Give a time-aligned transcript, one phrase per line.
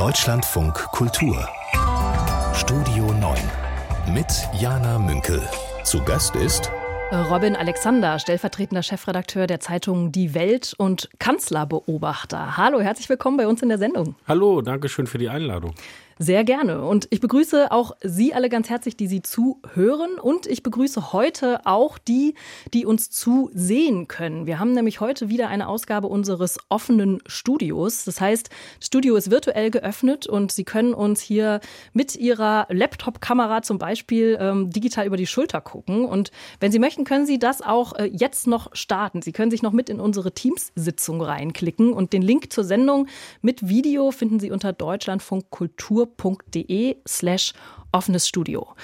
[0.00, 1.46] Deutschlandfunk Kultur
[2.54, 3.38] Studio 9
[4.14, 5.46] mit Jana Münkel.
[5.84, 6.72] Zu Gast ist
[7.12, 12.56] Robin Alexander, stellvertretender Chefredakteur der Zeitung Die Welt und Kanzlerbeobachter.
[12.56, 14.14] Hallo, herzlich willkommen bei uns in der Sendung.
[14.26, 15.74] Hallo, danke schön für die Einladung.
[16.22, 16.84] Sehr gerne.
[16.84, 20.18] Und ich begrüße auch Sie alle ganz herzlich, die Sie zuhören.
[20.20, 22.34] Und ich begrüße heute auch die,
[22.74, 24.44] die uns zusehen können.
[24.44, 28.04] Wir haben nämlich heute wieder eine Ausgabe unseres offenen Studios.
[28.04, 31.60] Das heißt, das Studio ist virtuell geöffnet und Sie können uns hier
[31.94, 36.04] mit Ihrer Laptop-Kamera zum Beispiel ähm, digital über die Schulter gucken.
[36.04, 39.22] Und wenn Sie möchten, können Sie das auch äh, jetzt noch starten.
[39.22, 41.94] Sie können sich noch mit in unsere Teams-Sitzung reinklicken.
[41.94, 43.06] Und den Link zur Sendung
[43.40, 47.52] mit Video finden Sie unter Deutschlandfunk Kultur kultur.de slash
[47.92, 48.74] offenes Studio.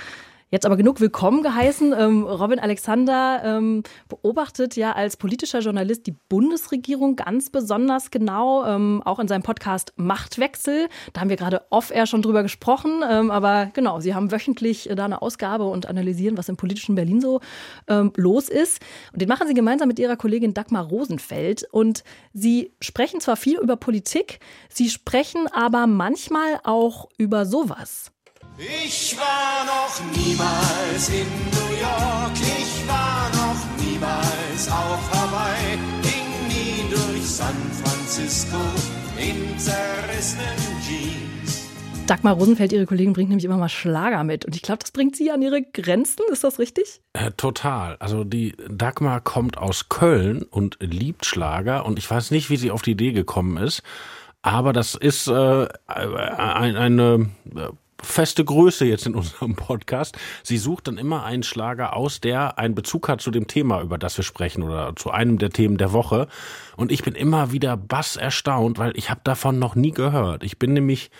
[0.48, 1.92] Jetzt aber genug willkommen geheißen.
[1.92, 9.02] Ähm, Robin Alexander ähm, beobachtet ja als politischer Journalist die Bundesregierung ganz besonders genau, ähm,
[9.04, 10.86] auch in seinem Podcast Machtwechsel.
[11.12, 13.02] Da haben wir gerade off-air schon drüber gesprochen.
[13.10, 17.20] Ähm, aber genau, Sie haben wöchentlich da eine Ausgabe und analysieren, was im politischen Berlin
[17.20, 17.40] so
[17.88, 18.80] ähm, los ist.
[19.12, 21.66] Und den machen Sie gemeinsam mit Ihrer Kollegin Dagmar Rosenfeld.
[21.72, 28.12] Und Sie sprechen zwar viel über Politik, Sie sprechen aber manchmal auch über sowas.
[28.58, 36.90] Ich war noch niemals in New York, ich war noch niemals auf Hawaii, ging nie
[36.90, 38.56] durch San Francisco
[39.18, 40.56] in zerrissenen
[40.88, 41.68] Jeans.
[42.06, 44.46] Dagmar Rosenfeld, ihre Kollegin, bringt nämlich immer mal Schlager mit.
[44.46, 46.22] Und ich glaube, das bringt sie an ihre Grenzen.
[46.32, 47.02] Ist das richtig?
[47.12, 47.96] Äh, total.
[47.98, 51.84] Also die Dagmar kommt aus Köln und liebt Schlager.
[51.84, 53.82] Und ich weiß nicht, wie sie auf die Idee gekommen ist.
[54.40, 57.68] Aber das ist äh, ein, eine äh,
[58.02, 60.16] feste Größe jetzt in unserem Podcast.
[60.42, 63.98] Sie sucht dann immer einen Schlager aus, der einen Bezug hat zu dem Thema, über
[63.98, 66.28] das wir sprechen oder zu einem der Themen der Woche.
[66.76, 70.44] Und ich bin immer wieder bass erstaunt, weil ich habe davon noch nie gehört.
[70.44, 71.10] Ich bin nämlich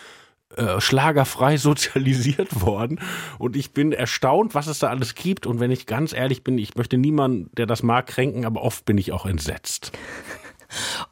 [0.56, 3.00] äh, schlagerfrei sozialisiert worden
[3.38, 5.44] und ich bin erstaunt, was es da alles gibt.
[5.44, 8.84] Und wenn ich ganz ehrlich bin, ich möchte niemanden, der das mag, kränken, aber oft
[8.84, 9.93] bin ich auch entsetzt.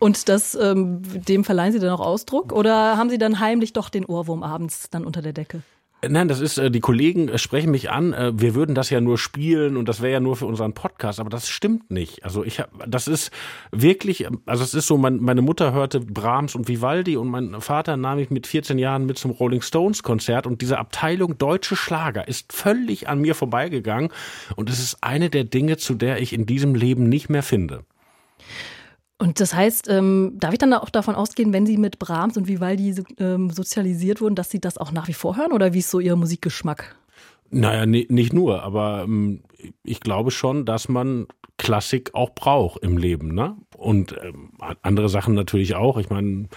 [0.05, 2.53] Und das, ähm, dem verleihen Sie dann auch Ausdruck?
[2.53, 5.63] Oder haben Sie dann heimlich doch den Ohrwurm abends dann unter der Decke?
[6.07, 9.01] Nein, das ist, äh, die Kollegen äh, sprechen mich an, äh, wir würden das ja
[9.01, 12.23] nur spielen und das wäre ja nur für unseren Podcast, aber das stimmt nicht.
[12.23, 13.31] Also ich habe, das ist
[13.73, 17.97] wirklich, also es ist so, mein, meine Mutter hörte Brahms und Vivaldi und mein Vater
[17.97, 22.29] nahm mich mit 14 Jahren mit zum Rolling Stones Konzert und diese Abteilung deutsche Schlager
[22.29, 24.11] ist völlig an mir vorbeigegangen
[24.55, 27.85] und es ist eine der Dinge, zu der ich in diesem Leben nicht mehr finde.
[29.19, 32.49] Und das heißt, ähm, darf ich dann auch davon ausgehen, wenn Sie mit Brahms und
[32.49, 35.91] Vivaldi ähm, sozialisiert wurden, dass Sie das auch nach wie vor hören oder wie ist
[35.91, 36.97] so Ihr Musikgeschmack?
[37.51, 39.43] Naja, nee, nicht nur, aber ähm,
[39.85, 41.27] ich glaube schon, dass man
[41.57, 43.57] Klassik auch braucht im Leben, ne?
[43.77, 44.51] Und ähm,
[44.83, 45.99] andere Sachen natürlich auch.
[45.99, 46.49] Ich meine,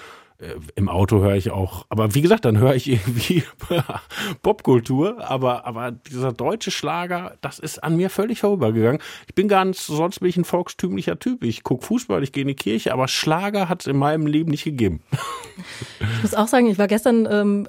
[0.76, 3.44] im Auto höre ich auch, aber wie gesagt, dann höre ich irgendwie
[4.44, 9.02] Popkultur, aber, aber dieser deutsche Schlager, das ist an mir völlig vorübergegangen.
[9.28, 11.44] Ich bin ganz, sonst bin ich ein volkstümlicher Typ.
[11.44, 14.52] Ich gucke Fußball, ich gehe in die Kirche, aber Schlager hat es in meinem Leben
[14.52, 15.02] nicht gegeben.
[16.00, 17.68] Ich muss auch sagen, ich war gestern, ähm,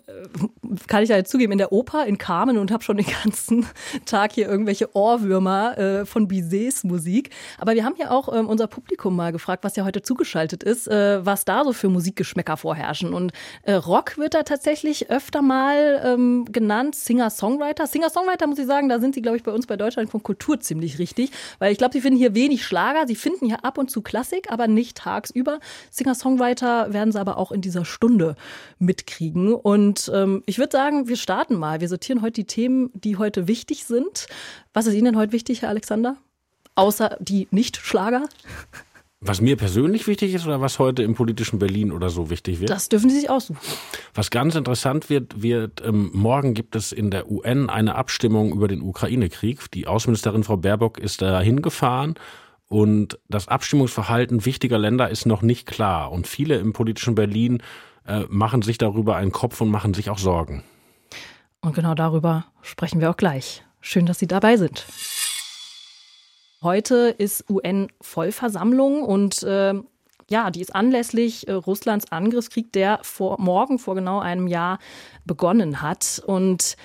[0.89, 3.67] kann ich ja jetzt zugeben, in der Oper in Carmen und habe schon den ganzen
[4.05, 7.31] Tag hier irgendwelche Ohrwürmer äh, von Bizets Musik.
[7.59, 10.87] Aber wir haben ja auch ähm, unser Publikum mal gefragt, was ja heute zugeschaltet ist,
[10.87, 13.15] äh, was da so für Musikgeschmäcker vorherrschen.
[13.15, 13.33] Und
[13.63, 17.87] äh, Rock wird da tatsächlich öfter mal ähm, genannt, Singer-Songwriter.
[17.87, 20.61] Singer-Songwriter muss ich sagen, da sind sie, glaube ich, bei uns bei Deutschland von Kultur
[20.61, 23.91] ziemlich richtig, weil ich glaube, sie finden hier wenig Schlager, sie finden hier ab und
[23.91, 25.61] zu Klassik, aber nicht tagsüber.
[25.91, 28.37] Singer-Songwriter werden sie aber auch in dieser Stunde
[28.79, 29.55] mitkriegen.
[29.55, 31.81] Und ähm, ich würde sagen, wir starten mal.
[31.81, 34.27] Wir sortieren heute die Themen, die heute wichtig sind.
[34.73, 36.17] Was ist Ihnen denn heute wichtig, Herr Alexander?
[36.75, 38.29] Außer die Nicht-Schlager?
[39.21, 42.71] Was mir persönlich wichtig ist oder was heute im politischen Berlin oder so wichtig wird?
[42.71, 43.59] Das dürfen Sie sich aussuchen.
[44.15, 48.69] Was ganz interessant wird, wird ähm, morgen gibt es in der UN eine Abstimmung über
[48.69, 49.73] den Ukraine-Krieg.
[49.73, 52.15] Die Außenministerin Frau Baerbock ist da hingefahren
[52.69, 56.13] und das Abstimmungsverhalten wichtiger Länder ist noch nicht klar.
[56.13, 57.61] Und viele im politischen Berlin
[58.07, 60.63] äh, machen sich darüber einen Kopf und machen sich auch Sorgen.
[61.61, 63.65] Und genau darüber sprechen wir auch gleich.
[63.81, 64.87] Schön, dass Sie dabei sind.
[66.61, 69.75] Heute ist UN-Vollversammlung und äh,
[70.29, 74.79] ja, die ist anlässlich äh, Russlands Angriffskrieg, der vor, morgen vor genau einem Jahr
[75.25, 76.21] begonnen hat.
[76.27, 76.77] Und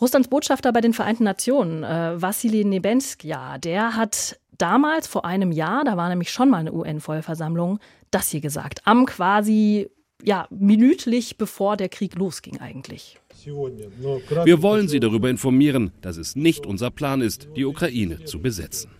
[0.00, 5.84] Russlands Botschafter bei den Vereinten Nationen, äh, Vassili Nebenskia, der hat damals vor einem Jahr,
[5.84, 7.78] da war nämlich schon mal eine UN-Vollversammlung,
[8.10, 8.80] das hier gesagt.
[8.84, 9.90] Am quasi,
[10.24, 13.18] ja, minütlich bevor der Krieg losging eigentlich.
[13.44, 18.90] Wir wollen Sie darüber informieren, dass es nicht unser Plan ist, die Ukraine zu besetzen.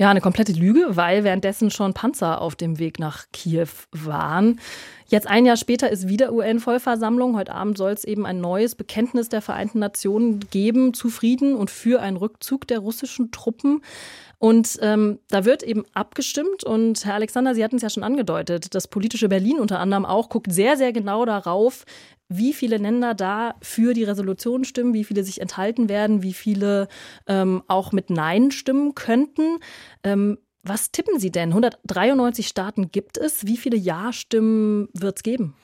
[0.00, 4.60] Ja, eine komplette Lüge, weil währenddessen schon Panzer auf dem Weg nach Kiew waren.
[5.08, 7.36] Jetzt ein Jahr später ist wieder UN-Vollversammlung.
[7.36, 11.68] Heute Abend soll es eben ein neues Bekenntnis der Vereinten Nationen geben zu Frieden und
[11.68, 13.82] für einen Rückzug der russischen Truppen.
[14.38, 16.62] Und ähm, da wird eben abgestimmt.
[16.62, 20.28] Und Herr Alexander, Sie hatten es ja schon angedeutet, das politische Berlin unter anderem auch
[20.28, 21.84] guckt sehr, sehr genau darauf,
[22.28, 26.88] wie viele Länder da für die Resolution stimmen, wie viele sich enthalten werden, wie viele
[27.26, 29.58] ähm, auch mit Nein stimmen könnten.
[30.04, 31.50] Ähm, was tippen Sie denn?
[31.50, 33.46] 193 Staaten gibt es.
[33.46, 35.54] Wie viele Ja-Stimmen wird es geben?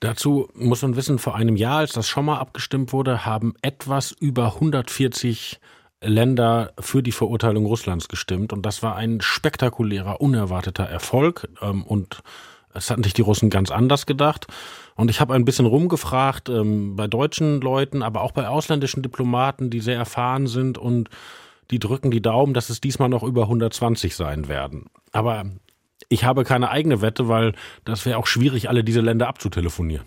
[0.00, 4.12] Dazu muss man wissen, vor einem Jahr, als das schon mal abgestimmt wurde, haben etwas
[4.12, 5.58] über 140
[6.02, 8.52] Länder für die Verurteilung Russlands gestimmt.
[8.52, 11.48] Und das war ein spektakulärer, unerwarteter Erfolg.
[11.60, 12.22] Ähm, und
[12.74, 14.46] es hatten sich die Russen ganz anders gedacht.
[14.94, 19.70] Und ich habe ein bisschen rumgefragt ähm, bei deutschen Leuten, aber auch bei ausländischen Diplomaten,
[19.70, 21.10] die sehr erfahren sind und
[21.70, 24.86] die drücken die Daumen, dass es diesmal noch über 120 sein werden.
[25.12, 25.46] Aber
[26.08, 27.54] ich habe keine eigene Wette, weil
[27.84, 30.06] das wäre auch schwierig, alle diese Länder abzutelefonieren.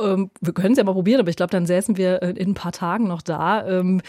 [0.00, 2.50] Ähm, wir können es ja mal probieren, aber ich glaube, dann säßen wir äh, in
[2.50, 3.66] ein paar Tagen noch da.
[3.66, 4.00] Ähm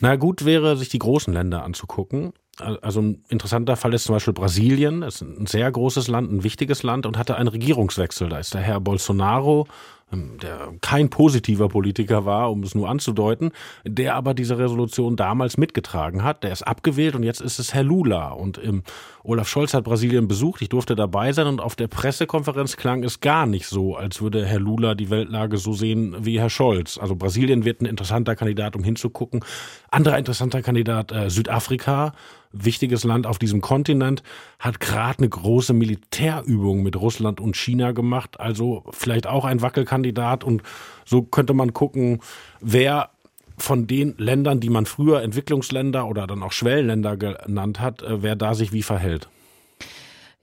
[0.00, 2.32] Na gut wäre, sich die großen Länder anzugucken.
[2.58, 5.02] Also ein interessanter Fall ist zum Beispiel Brasilien.
[5.02, 8.30] Das ist ein sehr großes Land, ein wichtiges Land und hatte einen Regierungswechsel.
[8.30, 9.66] Da ist der Herr Bolsonaro
[10.12, 13.50] der kein positiver Politiker war, um es nur anzudeuten,
[13.84, 16.44] der aber diese Resolution damals mitgetragen hat.
[16.44, 18.28] Der ist abgewählt und jetzt ist es Herr Lula.
[18.28, 18.84] Und im,
[19.24, 23.18] Olaf Scholz hat Brasilien besucht, ich durfte dabei sein und auf der Pressekonferenz klang es
[23.18, 26.98] gar nicht so, als würde Herr Lula die Weltlage so sehen wie Herr Scholz.
[26.98, 29.44] Also Brasilien wird ein interessanter Kandidat, um hinzugucken.
[29.90, 32.12] Anderer interessanter Kandidat äh, Südafrika
[32.52, 34.22] wichtiges Land auf diesem Kontinent,
[34.58, 38.40] hat gerade eine große Militärübung mit Russland und China gemacht.
[38.40, 40.44] Also vielleicht auch ein Wackelkandidat.
[40.44, 40.62] Und
[41.04, 42.20] so könnte man gucken,
[42.60, 43.10] wer
[43.58, 48.36] von den Ländern, die man früher Entwicklungsländer oder dann auch Schwellenländer genannt hat, äh, wer
[48.36, 49.28] da sich wie verhält.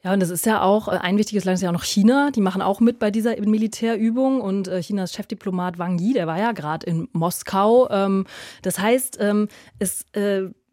[0.04, 2.30] Ja, und es ist ja auch, äh, ein wichtiges Land ist ja auch noch China.
[2.32, 4.42] Die machen auch mit bei dieser Militärübung.
[4.42, 7.90] Und äh, Chinas Chefdiplomat Wang Yi, der war ja gerade in Moskau.
[7.90, 8.26] Ähm,
[8.64, 9.48] das heißt, ähm,
[9.80, 10.06] es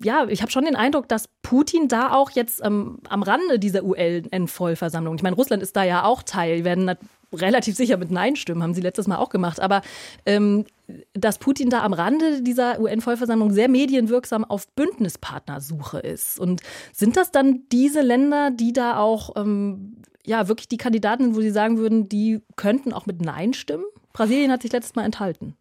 [0.02, 3.85] ja, ich habe schon den Eindruck, dass Putin da auch jetzt ähm, am Rande dieser
[3.85, 6.91] UN-Vollversammlung, ich meine, Russland ist da ja auch Teil, werden
[7.32, 9.82] relativ sicher mit Nein stimmen, haben sie letztes Mal auch gemacht, aber
[10.26, 10.64] ähm,
[11.12, 16.41] dass Putin da am Rande dieser UN-Vollversammlung sehr medienwirksam auf Bündnispartnersuche ist.
[16.41, 16.62] Und
[16.93, 21.50] sind das dann diese Länder, die da auch ähm, ja wirklich die Kandidaten wo Sie
[21.50, 23.85] sagen würden, die könnten auch mit Nein stimmen?
[24.12, 25.55] Brasilien hat sich letztes Mal enthalten.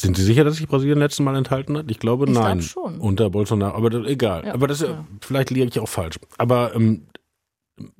[0.00, 1.90] Sind Sie sicher, dass sich Brasilien letztes Mal enthalten hat?
[1.90, 2.58] Ich glaube, ich nein.
[2.58, 3.00] Glaub schon.
[3.00, 3.76] Unter Bolsonaro.
[3.76, 4.44] Aber das, egal.
[4.46, 5.04] Ja, aber das ja.
[5.20, 6.18] vielleicht liege ich auch falsch.
[6.38, 7.06] Aber ähm,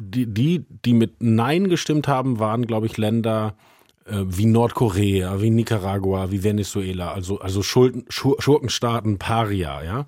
[0.02, 3.56] die, die, die mit Nein gestimmt haben, waren, glaube ich, Länder
[4.04, 10.06] äh, wie Nordkorea, wie Nicaragua, wie Venezuela, also, also Schulden, Schurkenstaaten, Paria, ja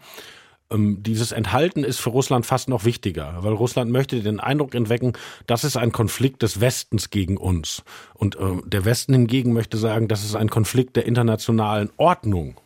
[0.73, 5.15] dieses Enthalten ist für Russland fast noch wichtiger, weil Russland möchte den Eindruck entwecken,
[5.47, 7.83] das ist ein Konflikt des Westens gegen uns.
[8.15, 12.61] Und äh, der Westen hingegen möchte sagen, das ist ein Konflikt der internationalen Ordnung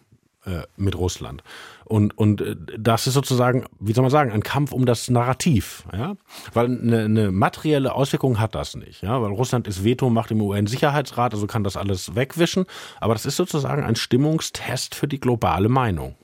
[0.45, 1.43] äh, mit Russland.
[1.87, 5.85] Und, und äh, das ist sozusagen, wie soll man sagen, ein Kampf um das Narrativ,
[5.93, 6.17] ja,
[6.53, 10.43] weil eine, eine materielle Auswirkung hat das nicht, ja, weil Russland ist Veto macht im
[10.43, 12.67] UN-Sicherheitsrat, also kann das alles wegwischen,
[13.01, 16.15] aber das ist sozusagen ein Stimmungstest für die globale Meinung.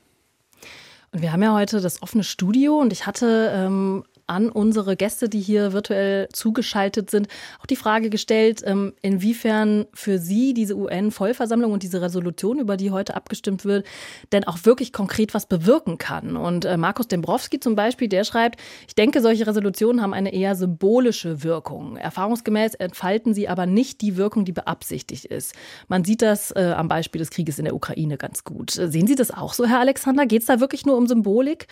[1.13, 5.27] Und wir haben ja heute das offene Studio und ich hatte ähm, an unsere Gäste,
[5.27, 7.27] die hier virtuell zugeschaltet sind,
[7.59, 12.91] auch die Frage gestellt, ähm, inwiefern für Sie diese UN-Vollversammlung und diese Resolution, über die
[12.91, 13.85] heute abgestimmt wird,
[14.31, 16.37] denn auch wirklich konkret was bewirken kann.
[16.37, 20.55] Und äh, Markus Dembrowski zum Beispiel, der schreibt, ich denke, solche Resolutionen haben eine eher
[20.55, 21.97] symbolische Wirkung.
[21.97, 25.53] Erfahrungsgemäß entfalten sie aber nicht die Wirkung, die beabsichtigt ist.
[25.89, 28.71] Man sieht das äh, am Beispiel des Krieges in der Ukraine ganz gut.
[28.71, 30.25] Sehen Sie das auch so, Herr Alexander?
[30.25, 31.67] Geht es da wirklich nur um Symbolik?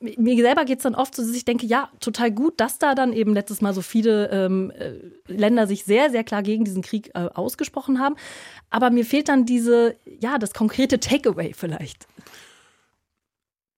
[0.00, 2.94] Mir selber geht es dann oft so, dass ich denke, ja, total gut, dass da
[2.94, 4.92] dann eben letztes Mal so viele ähm, äh,
[5.26, 8.16] Länder sich sehr, sehr klar gegen diesen Krieg äh, ausgesprochen haben.
[8.70, 12.06] Aber mir fehlt dann diese, ja, das konkrete Takeaway vielleicht.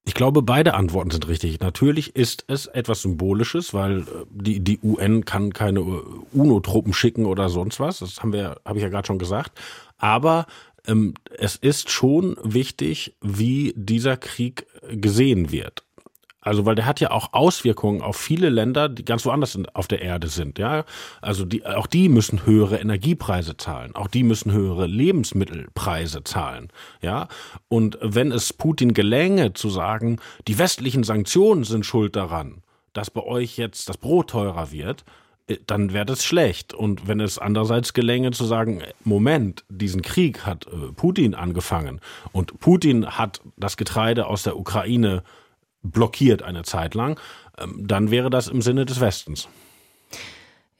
[0.08, 1.60] Ich glaube, beide Antworten sind richtig.
[1.60, 7.26] Natürlich ist es etwas Symbolisches, weil äh, die, die UN kann keine äh, UNO-Truppen schicken
[7.26, 7.98] oder sonst was.
[7.98, 9.58] Das haben wir, habe ich ja gerade schon gesagt.
[9.98, 10.46] Aber
[10.87, 15.84] ähm, es ist schon wichtig, wie dieser Krieg gesehen wird.
[16.49, 20.00] Also, weil der hat ja auch Auswirkungen auf viele Länder, die ganz woanders auf der
[20.00, 20.87] Erde sind, ja.
[21.21, 23.95] Also, die, auch die müssen höhere Energiepreise zahlen.
[23.95, 26.69] Auch die müssen höhere Lebensmittelpreise zahlen,
[27.02, 27.28] ja.
[27.69, 32.62] Und wenn es Putin gelänge zu sagen, die westlichen Sanktionen sind schuld daran,
[32.95, 35.05] dass bei euch jetzt das Brot teurer wird,
[35.49, 36.73] äh, dann wäre das schlecht.
[36.73, 42.00] Und wenn es andererseits gelänge zu sagen, Moment, diesen Krieg hat äh, Putin angefangen
[42.33, 45.23] und Putin hat das Getreide aus der Ukraine
[45.82, 47.18] blockiert eine Zeit lang,
[47.58, 49.49] ähm, dann wäre das im Sinne des Westens.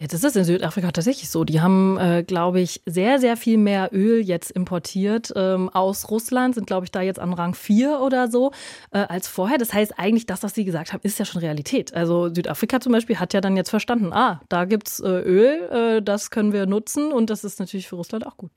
[0.01, 1.43] Jetzt ist es in Südafrika tatsächlich so.
[1.43, 6.55] Die haben, äh, glaube ich, sehr, sehr viel mehr Öl jetzt importiert ähm, aus Russland,
[6.55, 8.53] sind, glaube ich, da jetzt an Rang 4 oder so
[8.93, 9.59] äh, als vorher.
[9.59, 11.95] Das heißt eigentlich, das, was Sie gesagt haben, ist ja schon Realität.
[11.95, 16.01] Also Südafrika zum Beispiel hat ja dann jetzt verstanden, ah, da gibt's äh, Öl, äh,
[16.01, 18.53] das können wir nutzen und das ist natürlich für Russland auch gut.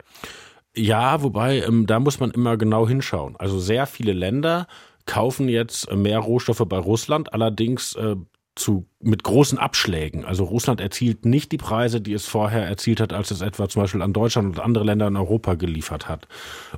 [0.76, 3.34] Ja, wobei, ähm, da muss man immer genau hinschauen.
[3.36, 4.68] Also sehr viele Länder
[5.06, 8.16] kaufen jetzt mehr Rohstoffe bei Russland, allerdings äh,
[8.54, 10.24] zu, mit großen Abschlägen.
[10.24, 13.82] Also Russland erzielt nicht die Preise, die es vorher erzielt hat, als es etwa zum
[13.82, 16.28] Beispiel an Deutschland und andere Länder in Europa geliefert hat.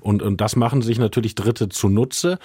[0.00, 2.38] Und, und das machen sich natürlich Dritte zunutze.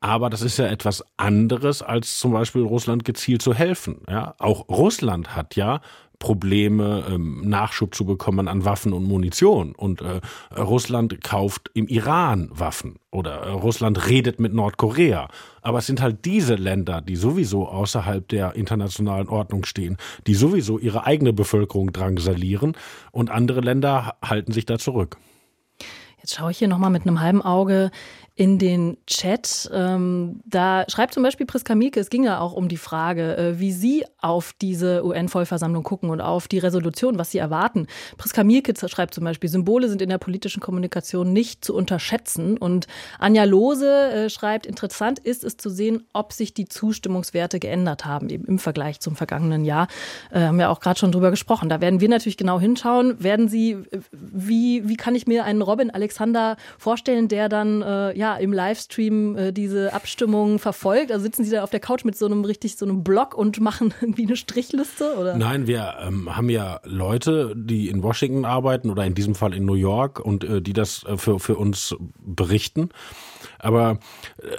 [0.00, 4.02] Aber das ist ja etwas anderes, als zum Beispiel Russland gezielt zu helfen.
[4.08, 5.80] Ja, auch Russland hat ja
[6.18, 9.74] Probleme, ähm, Nachschub zu bekommen an Waffen und Munition.
[9.74, 10.20] Und äh,
[10.56, 15.28] Russland kauft im Iran Waffen oder äh, Russland redet mit Nordkorea.
[15.62, 19.96] Aber es sind halt diese Länder, die sowieso außerhalb der internationalen Ordnung stehen,
[20.26, 22.76] die sowieso ihre eigene Bevölkerung drangsalieren
[23.12, 25.16] und andere Länder halten sich da zurück.
[26.18, 27.92] Jetzt schaue ich hier nochmal mit einem halben Auge
[28.38, 29.70] in den Chat.
[29.72, 33.58] Ähm, da schreibt zum Beispiel Priska Mielke, es ging ja auch um die Frage, äh,
[33.58, 37.86] wie Sie auf diese UN-Vollversammlung gucken und auf die Resolution, was Sie erwarten.
[38.18, 42.58] Priska Mielke schreibt zum Beispiel, Symbole sind in der politischen Kommunikation nicht zu unterschätzen.
[42.58, 42.86] Und
[43.18, 48.28] Anja Lose äh, schreibt, interessant ist es zu sehen, ob sich die Zustimmungswerte geändert haben,
[48.28, 49.88] eben im Vergleich zum vergangenen Jahr.
[50.30, 51.70] Äh, haben wir auch gerade schon drüber gesprochen.
[51.70, 53.22] Da werden wir natürlich genau hinschauen.
[53.22, 58.14] Werden Sie, äh, wie, wie kann ich mir einen Robin Alexander vorstellen, der dann, äh,
[58.14, 61.12] ja, ja im Livestream äh, diese Abstimmung verfolgt?
[61.12, 63.60] Also sitzen Sie da auf der Couch mit so einem richtig so einem Block und
[63.60, 65.16] machen irgendwie eine Strichliste?
[65.16, 65.36] Oder?
[65.36, 69.64] Nein, wir ähm, haben ja Leute, die in Washington arbeiten oder in diesem Fall in
[69.64, 72.90] New York und äh, die das äh, für, für uns berichten.
[73.58, 73.98] Aber
[74.42, 74.56] äh,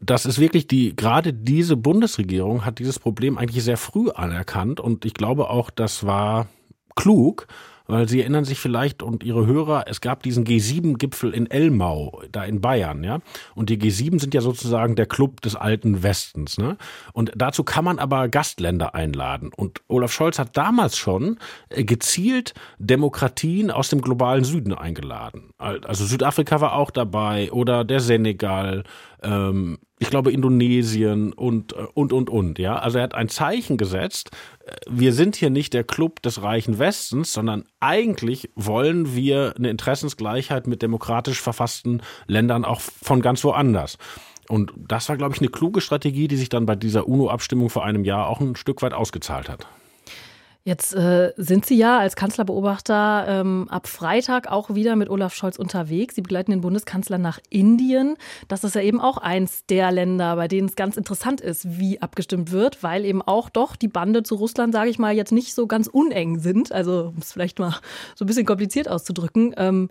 [0.00, 5.04] das ist wirklich die, gerade diese Bundesregierung hat dieses Problem eigentlich sehr früh anerkannt und
[5.04, 6.46] ich glaube auch, das war
[6.94, 7.48] klug,
[7.88, 12.44] weil Sie erinnern sich vielleicht und Ihre Hörer, es gab diesen G7-Gipfel in Elmau, da
[12.44, 13.18] in Bayern, ja.
[13.54, 16.76] Und die G7 sind ja sozusagen der Club des alten Westens, ne?
[17.12, 19.50] Und dazu kann man aber Gastländer einladen.
[19.56, 21.38] Und Olaf Scholz hat damals schon
[21.70, 25.50] äh, gezielt Demokratien aus dem globalen Süden eingeladen.
[25.58, 28.84] Also Südafrika war auch dabei oder der Senegal,
[29.22, 32.78] ähm, ich glaube Indonesien und äh, und und und ja.
[32.78, 34.30] Also er hat ein Zeichen gesetzt.
[34.64, 39.70] Äh, wir sind hier nicht der Club des reichen Westens sondern eigentlich wollen wir eine
[39.70, 43.98] Interessensgleichheit mit demokratisch verfassten Ländern auch von ganz woanders.
[44.48, 47.70] Und das war glaube ich eine kluge Strategie die sich dann bei dieser UNO Abstimmung
[47.70, 49.66] vor einem Jahr auch ein Stück weit ausgezahlt hat
[50.68, 55.58] Jetzt äh, sind Sie ja als Kanzlerbeobachter ähm, ab Freitag auch wieder mit Olaf Scholz
[55.58, 56.14] unterwegs.
[56.14, 58.18] Sie begleiten den Bundeskanzler nach Indien.
[58.48, 62.02] Das ist ja eben auch eins der Länder, bei denen es ganz interessant ist, wie
[62.02, 65.54] abgestimmt wird, weil eben auch doch die Bande zu Russland, sage ich mal, jetzt nicht
[65.54, 66.70] so ganz uneng sind.
[66.70, 67.74] Also um es vielleicht mal
[68.14, 69.54] so ein bisschen kompliziert auszudrücken.
[69.56, 69.88] Ähm,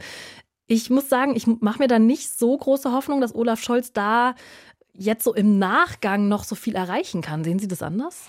[0.67, 4.35] ich muss sagen, ich mache mir da nicht so große Hoffnung, dass Olaf Scholz da
[4.93, 7.43] jetzt so im Nachgang noch so viel erreichen kann.
[7.43, 8.27] Sehen Sie das anders?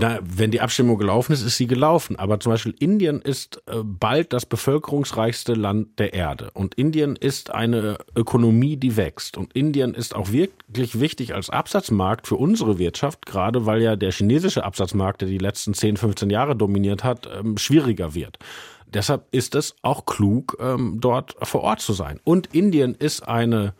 [0.00, 2.14] Na, wenn die Abstimmung gelaufen ist, ist sie gelaufen.
[2.16, 6.52] Aber zum Beispiel Indien ist äh, bald das bevölkerungsreichste Land der Erde.
[6.54, 9.36] Und Indien ist eine Ökonomie, die wächst.
[9.36, 14.12] Und Indien ist auch wirklich wichtig als Absatzmarkt für unsere Wirtschaft, gerade weil ja der
[14.12, 18.38] chinesische Absatzmarkt, der die letzten 10, 15 Jahre dominiert hat, ähm, schwieriger wird.
[18.86, 22.20] Deshalb ist es auch klug, ähm, dort vor Ort zu sein.
[22.22, 23.74] Und Indien ist eine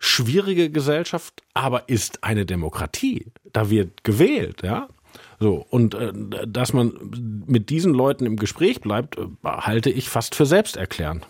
[0.00, 3.26] schwierige Gesellschaft, aber ist eine Demokratie.
[3.52, 4.88] Da wird gewählt, ja.
[5.40, 6.12] So, und äh,
[6.46, 6.92] dass man
[7.46, 11.26] mit diesen Leuten im Gespräch bleibt, äh, halte ich fast für selbsterklärend.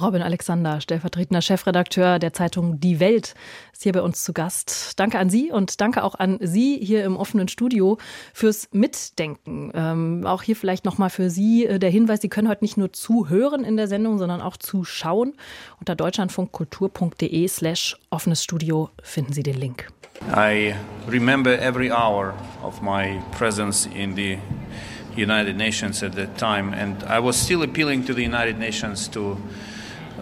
[0.00, 3.34] Robin Alexander, stellvertretender Chefredakteur der Zeitung Die Welt,
[3.72, 4.98] ist hier bei uns zu Gast.
[4.98, 7.98] Danke an Sie und danke auch an Sie hier im offenen Studio
[8.32, 9.70] fürs Mitdenken.
[9.72, 12.92] Ähm, auch hier vielleicht nochmal für Sie äh, der Hinweis, Sie können heute nicht nur
[12.92, 15.34] zuhören in der Sendung, sondern auch zuschauen.
[15.78, 19.88] Unter deutschlandfunkkultur.de slash offenes Studio finden Sie den Link.
[20.22, 24.38] I remember every hour of my presence in the
[25.16, 29.36] United Nations at that time, and I was still appealing to the United Nations, to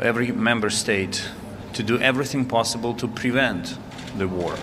[0.01, 1.29] every member state,
[1.75, 3.79] to do everything possible to prevent
[4.19, 4.57] the war.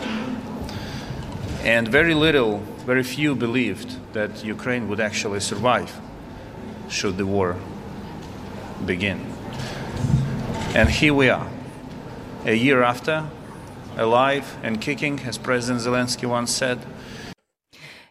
[1.64, 6.00] And very little, very few believed that Ukraine would actually survive
[6.90, 7.56] should the war
[8.86, 9.26] begin.
[10.76, 11.50] And here we are,
[12.46, 13.30] a year after,
[14.00, 16.80] alive and kicking, as President Zelensky once said.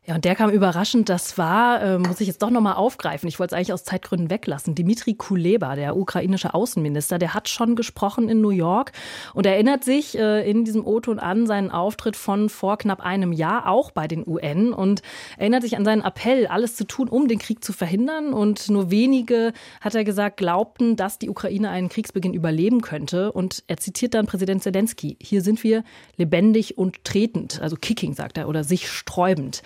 [0.09, 1.11] Ja, und der kam überraschend.
[1.11, 3.29] Das war, äh, muss ich jetzt doch nochmal aufgreifen.
[3.29, 4.75] Ich wollte es eigentlich aus Zeitgründen weglassen.
[4.75, 8.93] Dimitri Kuleba, der ukrainische Außenminister, der hat schon gesprochen in New York
[9.35, 13.69] und erinnert sich äh, in diesem O-Ton an seinen Auftritt von vor knapp einem Jahr,
[13.69, 15.03] auch bei den UN und
[15.37, 18.33] erinnert sich an seinen Appell, alles zu tun, um den Krieg zu verhindern.
[18.33, 23.31] Und nur wenige, hat er gesagt, glaubten, dass die Ukraine einen Kriegsbeginn überleben könnte.
[23.31, 25.19] Und er zitiert dann Präsident Zelensky.
[25.21, 25.85] Hier sind wir
[26.17, 29.63] lebendig und tretend, also kicking, sagt er, oder sich sträubend.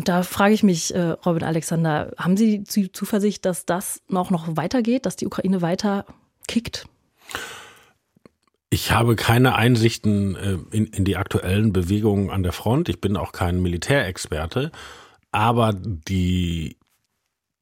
[0.00, 4.30] Und da frage ich mich, äh, Robin Alexander, haben Sie die Zuversicht, dass das noch,
[4.30, 6.06] noch weitergeht, dass die Ukraine weiter
[6.48, 6.86] kickt?
[8.70, 12.88] Ich habe keine Einsichten äh, in, in die aktuellen Bewegungen an der Front.
[12.88, 14.72] Ich bin auch kein Militärexperte.
[15.32, 16.78] Aber die,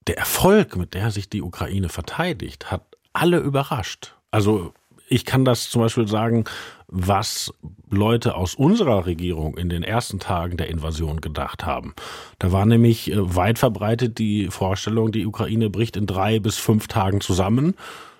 [0.07, 4.15] der Erfolg, mit der sich die Ukraine verteidigt, hat alle überrascht.
[4.31, 4.75] Also
[5.09, 6.45] ich kann das zum Beispiel sagen,
[6.87, 7.53] was
[7.91, 11.95] Leute aus unserer Regierung in den ersten Tagen der Invasion gedacht haben.
[12.39, 16.89] Da war nämlich äh, weit verbreitet die Vorstellung, die Ukraine bricht in drei bis fünf
[16.89, 17.75] Tagen zusammen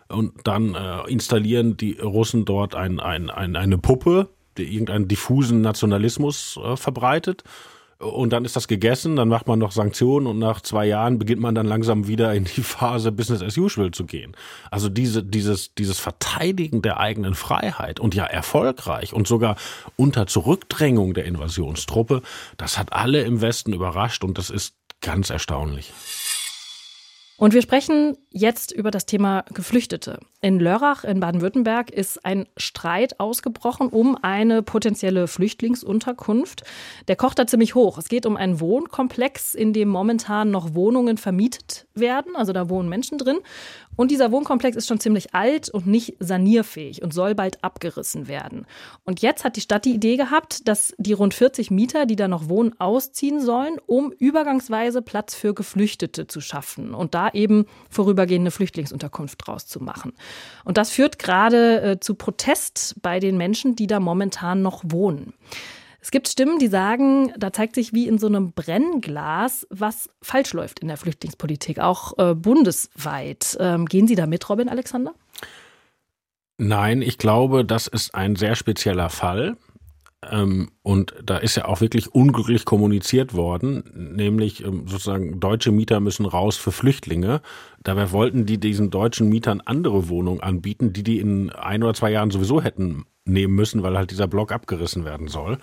[0.09, 5.61] und dann äh, installieren die Russen dort ein, ein, ein, eine Puppe, die irgendeinen diffusen
[5.61, 7.45] Nationalismus äh, verbreitet
[7.99, 11.41] und dann ist das gegessen, dann macht man noch Sanktionen und nach zwei Jahren beginnt
[11.41, 14.37] man dann langsam wieder in die Phase Business as usual zu gehen.
[14.71, 19.57] Also diese, dieses, dieses Verteidigen der eigenen Freiheit und ja erfolgreich und sogar
[19.97, 22.23] unter Zurückdrängung der Invasionstruppe,
[22.57, 25.93] das hat alle im Westen überrascht und das ist ganz erstaunlich.
[27.41, 30.19] Und wir sprechen jetzt über das Thema Geflüchtete.
[30.41, 36.65] In Lörrach in Baden-Württemberg ist ein Streit ausgebrochen um eine potenzielle Flüchtlingsunterkunft.
[37.07, 37.97] Der kocht da ziemlich hoch.
[37.97, 42.35] Es geht um einen Wohnkomplex, in dem momentan noch Wohnungen vermietet werden.
[42.35, 43.39] Also da wohnen Menschen drin.
[43.95, 48.65] Und dieser Wohnkomplex ist schon ziemlich alt und nicht sanierfähig und soll bald abgerissen werden.
[49.05, 52.29] Und jetzt hat die Stadt die Idee gehabt, dass die rund 40 Mieter, die da
[52.29, 58.51] noch wohnen, ausziehen sollen, um übergangsweise Platz für Geflüchtete zu schaffen und da eben vorübergehende
[58.51, 60.13] Flüchtlingsunterkunft draus zu machen.
[60.65, 65.35] Und das führt gerade äh, zu Protest bei den Menschen, die da momentan noch wohnen.
[66.01, 70.53] Es gibt Stimmen, die sagen, da zeigt sich wie in so einem Brennglas, was falsch
[70.53, 73.57] läuft in der Flüchtlingspolitik, auch äh, bundesweit.
[73.61, 75.13] Ähm, gehen Sie da mit, Robin Alexander?
[76.57, 79.57] Nein, ich glaube, das ist ein sehr spezieller Fall.
[80.29, 86.01] Ähm, und da ist ja auch wirklich unglücklich kommuniziert worden, nämlich ähm, sozusagen deutsche Mieter
[86.01, 87.41] müssen raus für Flüchtlinge.
[87.85, 92.11] Dabei wollten die diesen deutschen Mietern andere Wohnungen anbieten, die die in ein oder zwei
[92.11, 95.59] Jahren sowieso hätten nehmen müssen, weil halt dieser Block abgerissen werden soll.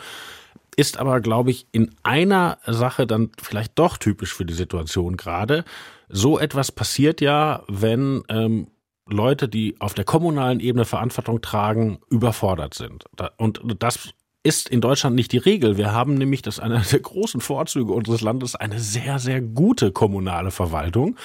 [0.77, 5.65] Ist aber, glaube ich, in einer Sache dann vielleicht doch typisch für die Situation gerade.
[6.07, 8.67] So etwas passiert ja, wenn ähm,
[9.07, 13.05] Leute, die auf der kommunalen Ebene Verantwortung tragen, überfordert sind.
[13.37, 14.13] Und das
[14.45, 15.75] ist in Deutschland nicht die Regel.
[15.75, 20.51] Wir haben nämlich, das einer der großen Vorzüge unseres Landes, eine sehr, sehr gute kommunale
[20.51, 21.17] Verwaltung.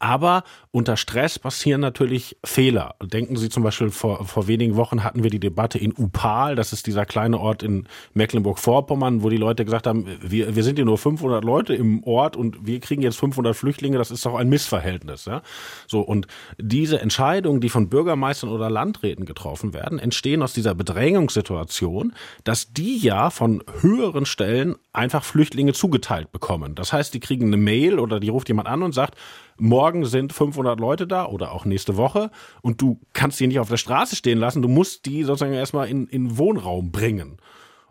[0.00, 2.94] Aber unter Stress passieren natürlich Fehler.
[3.02, 6.72] Denken Sie zum Beispiel, vor, vor wenigen Wochen hatten wir die Debatte in Upal, das
[6.72, 10.86] ist dieser kleine Ort in Mecklenburg-Vorpommern, wo die Leute gesagt haben, wir, wir sind hier
[10.86, 14.48] nur 500 Leute im Ort und wir kriegen jetzt 500 Flüchtlinge, das ist doch ein
[14.48, 15.26] Missverhältnis.
[15.26, 15.42] Ja?
[15.86, 22.14] So, und diese Entscheidungen, die von Bürgermeistern oder Landräten getroffen werden, entstehen aus dieser Bedrängungssituation,
[22.44, 26.74] dass die ja von höheren Stellen einfach Flüchtlinge zugeteilt bekommen.
[26.74, 29.18] Das heißt, die kriegen eine Mail oder die ruft jemand an und sagt,
[29.60, 32.30] morgen sind 500 Leute da oder auch nächste Woche
[32.62, 35.88] und du kannst die nicht auf der Straße stehen lassen, du musst die sozusagen erstmal
[35.88, 37.38] in, in Wohnraum bringen.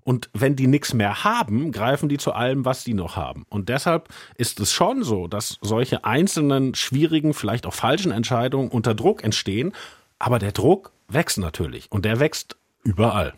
[0.04, 3.46] Und wenn die nichts mehr haben, greifen die zu allem, was die noch haben.
[3.50, 8.96] Und deshalb ist es schon so, dass solche einzelnen schwierigen, vielleicht auch falschen Entscheidungen unter
[8.96, 9.74] Druck entstehen.
[10.18, 13.34] Aber der Druck wächst natürlich und der wächst überall.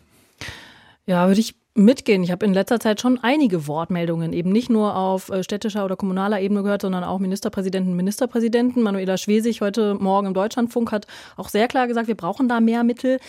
[1.05, 2.23] Ja, würde ich mitgehen.
[2.23, 5.95] Ich habe in letzter Zeit schon einige Wortmeldungen eben nicht nur auf äh, städtischer oder
[5.95, 8.83] kommunaler Ebene gehört, sondern auch Ministerpräsidenten, Ministerpräsidenten.
[8.83, 11.07] Manuela Schwesig heute Morgen im Deutschlandfunk hat
[11.37, 13.19] auch sehr klar gesagt, wir brauchen da mehr Mittel.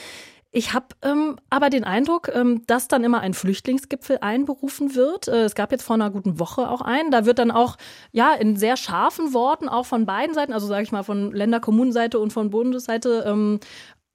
[0.55, 5.27] Ich habe ähm, aber den Eindruck, ähm, dass dann immer ein Flüchtlingsgipfel einberufen wird.
[5.27, 7.11] Äh, es gab jetzt vor einer guten Woche auch einen.
[7.11, 7.79] Da wird dann auch
[8.13, 11.59] ja in sehr scharfen Worten auch von beiden Seiten, also sage ich mal von Länder,
[11.59, 13.61] Kommunenseite und von Bundesseite, ähm,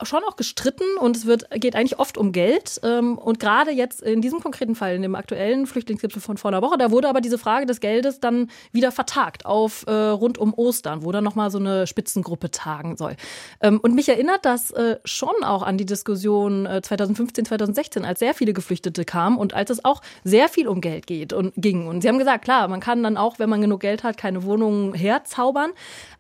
[0.03, 2.79] schon auch gestritten und es wird, geht eigentlich oft um Geld.
[2.83, 6.61] Ähm, und gerade jetzt in diesem konkreten Fall, in dem aktuellen Flüchtlingsgipfel von vor einer
[6.61, 10.53] Woche, da wurde aber diese Frage des Geldes dann wieder vertagt auf äh, rund um
[10.53, 13.15] Ostern, wo dann nochmal so eine Spitzengruppe tagen soll.
[13.59, 18.19] Ähm, und mich erinnert das äh, schon auch an die Diskussion 2015, äh, 2016, als
[18.19, 21.87] sehr viele Geflüchtete kamen und als es auch sehr viel um Geld geht und ging.
[21.87, 24.43] Und sie haben gesagt, klar, man kann dann auch, wenn man genug Geld hat, keine
[24.43, 25.71] Wohnungen herzaubern.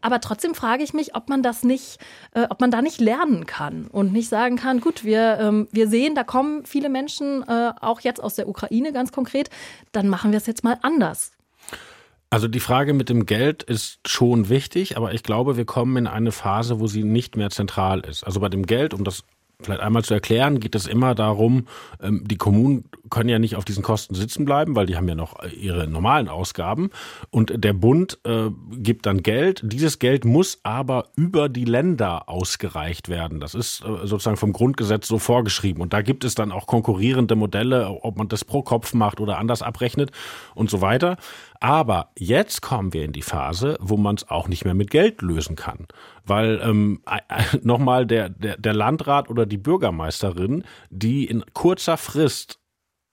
[0.01, 1.99] Aber trotzdem frage ich mich, ob man das nicht,
[2.49, 5.87] ob man da nicht lernen kann kann und nicht sagen kann, gut, wir, ähm, wir
[5.87, 9.49] sehen, da kommen viele Menschen, äh, auch jetzt aus der Ukraine ganz konkret,
[9.91, 11.31] dann machen wir es jetzt mal anders.
[12.29, 16.07] Also die Frage mit dem Geld ist schon wichtig, aber ich glaube, wir kommen in
[16.07, 18.25] eine Phase, wo sie nicht mehr zentral ist.
[18.25, 19.23] Also bei dem Geld, um das
[19.61, 21.67] vielleicht einmal zu erklären, geht es immer darum,
[22.01, 25.15] ähm, die Kommunen können ja nicht auf diesen Kosten sitzen bleiben, weil die haben ja
[25.15, 26.91] noch äh, ihre normalen Ausgaben.
[27.31, 29.61] Und der Bund äh, gibt dann Geld.
[29.63, 33.39] Dieses Geld muss aber über die Länder ausgereicht werden.
[33.39, 35.81] Das ist äh, sozusagen vom Grundgesetz so vorgeschrieben.
[35.81, 39.39] Und da gibt es dann auch konkurrierende Modelle, ob man das pro Kopf macht oder
[39.39, 40.11] anders abrechnet
[40.53, 41.17] und so weiter.
[41.59, 45.23] Aber jetzt kommen wir in die Phase, wo man es auch nicht mehr mit Geld
[45.23, 45.87] lösen kann.
[46.27, 47.01] Weil ähm,
[47.63, 52.59] nochmal der, der, der Landrat oder die Bürgermeisterin, die in kurzer Frist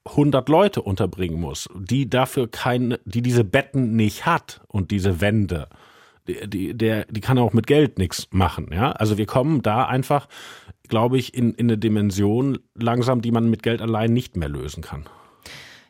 [0.06, 5.68] 100 Leute unterbringen muss, die dafür keine, die diese Betten nicht hat und diese Wände,
[6.28, 8.92] die, die, der, die kann auch mit Geld nichts machen, ja.
[8.92, 10.28] Also wir kommen da einfach,
[10.88, 14.82] glaube ich, in, in eine Dimension langsam, die man mit Geld allein nicht mehr lösen
[14.82, 15.04] kann.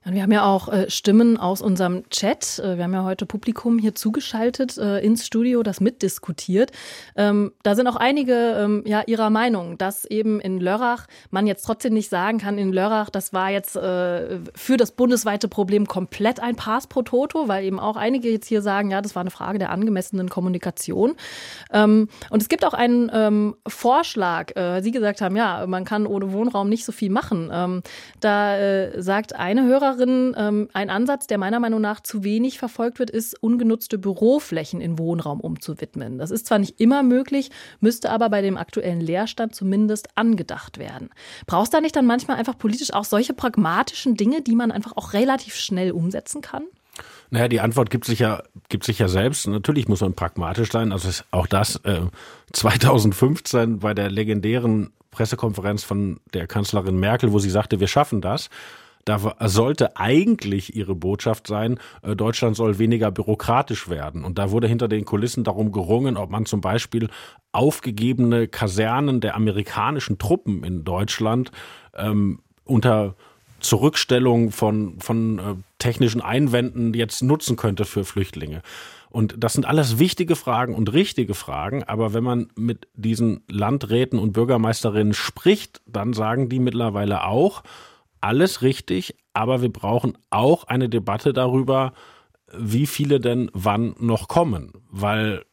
[0.06, 2.58] Und wir haben ja auch äh, Stimmen aus unserem Chat.
[2.58, 6.72] Äh, wir haben ja heute Publikum hier zugeschaltet äh, ins Studio, das mitdiskutiert.
[7.16, 11.64] Ähm, da sind auch einige ähm, ja ihrer Meinung, dass eben in Lörrach man jetzt
[11.64, 16.38] trotzdem nicht sagen kann, in Lörrach, das war jetzt äh, für das bundesweite Problem komplett
[16.38, 19.30] ein Pass pro Toto, weil eben auch einige jetzt hier sagen, ja, das war eine
[19.30, 21.14] Frage der angemessenen Kommunikation.
[21.72, 26.06] Ähm, und es gibt auch einen ähm, Vorschlag, äh, Sie gesagt haben, ja, man kann
[26.06, 27.48] ohne Wohnraum nicht so viel machen.
[27.50, 27.82] Ähm,
[28.20, 32.58] da äh, sagt eine Hörerin, Hörerin, ähm, ein Ansatz, der meiner Meinung nach zu wenig
[32.58, 36.18] verfolgt wird, ist, ungenutzte Büroflächen in Wohnraum umzuwidmen.
[36.18, 41.10] Das ist zwar nicht immer möglich, müsste aber bei dem aktuellen Leerstand zumindest angedacht werden.
[41.46, 45.12] Brauchst da nicht dann manchmal einfach politisch auch solche pragmatischen Dinge, die man einfach auch
[45.12, 46.64] relativ schnell umsetzen kann?
[47.30, 49.48] Naja, die Antwort gibt sich ja, gibt sich ja selbst.
[49.48, 50.92] Natürlich muss man pragmatisch sein.
[50.92, 52.02] Also auch das äh,
[52.52, 58.50] 2015 bei der legendären Pressekonferenz von der Kanzlerin Merkel, wo sie sagte, wir schaffen das.
[59.04, 64.24] Da sollte eigentlich ihre Botschaft sein, äh, Deutschland soll weniger bürokratisch werden.
[64.24, 67.08] Und da wurde hinter den Kulissen darum gerungen, ob man zum Beispiel
[67.52, 71.52] aufgegebene Kasernen der amerikanischen Truppen in Deutschland
[71.94, 73.14] ähm, unter
[73.60, 75.42] Zurückstellung von, von äh,
[75.78, 78.62] technischen Einwänden jetzt nutzen könnte für Flüchtlinge.
[79.10, 81.84] Und das sind alles wichtige Fragen und richtige Fragen.
[81.84, 87.62] Aber wenn man mit diesen Landräten und Bürgermeisterinnen spricht, dann sagen die mittlerweile auch,
[88.24, 91.92] alles richtig, aber wir brauchen auch eine Debatte darüber,
[92.56, 95.44] wie viele denn wann noch kommen, weil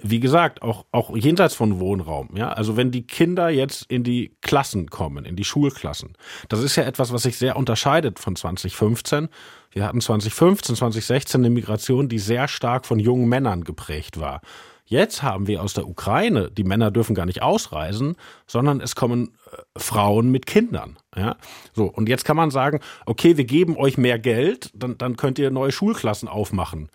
[0.00, 4.36] wie gesagt, auch, auch jenseits von Wohnraum, ja, also wenn die Kinder jetzt in die
[4.40, 6.12] Klassen kommen, in die Schulklassen,
[6.48, 9.28] das ist ja etwas, was sich sehr unterscheidet von 2015.
[9.72, 14.40] Wir hatten 2015, 2016 eine Migration, die sehr stark von jungen Männern geprägt war.
[14.88, 18.14] Jetzt haben wir aus der Ukraine, die Männer dürfen gar nicht ausreisen,
[18.46, 20.96] sondern es kommen äh, Frauen mit Kindern.
[21.14, 21.36] Ja?
[21.74, 25.40] So, und jetzt kann man sagen, okay, wir geben euch mehr Geld, dann, dann könnt
[25.40, 26.88] ihr neue Schulklassen aufmachen.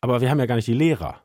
[0.00, 1.20] Aber wir haben ja gar nicht die Lehrer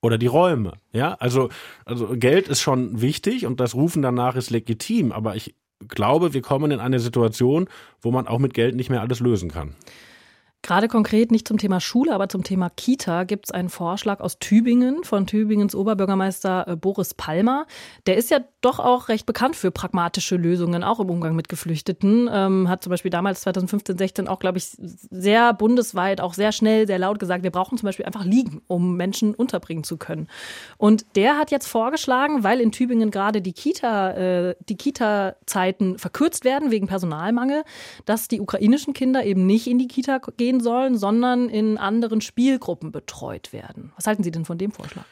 [0.00, 0.74] oder die Räume.
[0.92, 1.48] Ja, also,
[1.84, 5.56] also Geld ist schon wichtig und das Rufen danach ist legitim, aber ich
[5.88, 7.68] glaube, wir kommen in eine Situation,
[8.00, 9.74] wo man auch mit Geld nicht mehr alles lösen kann.
[10.64, 14.38] Gerade konkret nicht zum Thema Schule, aber zum Thema Kita gibt es einen Vorschlag aus
[14.38, 17.66] Tübingen von Tübingens Oberbürgermeister äh, Boris Palmer.
[18.06, 22.30] Der ist ja doch auch recht bekannt für pragmatische Lösungen, auch im Umgang mit Geflüchteten.
[22.32, 26.86] Ähm, hat zum Beispiel damals 2015, 16 auch, glaube ich, sehr bundesweit, auch sehr schnell,
[26.86, 30.28] sehr laut gesagt, wir brauchen zum Beispiel einfach Liegen, um Menschen unterbringen zu können.
[30.78, 36.44] Und der hat jetzt vorgeschlagen, weil in Tübingen gerade die Kita, äh, die Kita-Zeiten verkürzt
[36.44, 37.64] werden wegen Personalmangel,
[38.06, 42.20] dass die ukrainischen Kinder eben nicht in die Kita gehen gehen sollen, sondern in anderen
[42.20, 43.92] Spielgruppen betreut werden.
[43.96, 45.04] Was halten Sie denn von dem Vorschlag?